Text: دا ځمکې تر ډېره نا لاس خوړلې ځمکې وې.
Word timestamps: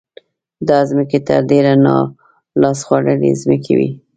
دا 0.67 0.77
ځمکې 0.89 1.19
تر 1.27 1.41
ډېره 1.51 1.73
نا 1.85 1.97
لاس 2.61 2.79
خوړلې 2.85 3.31
ځمکې 3.41 3.73
وې. 3.77 3.89